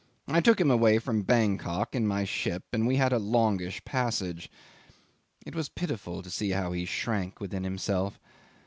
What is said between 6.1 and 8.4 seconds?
to see how he shrank within himself.